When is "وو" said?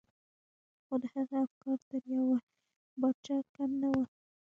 3.93-4.03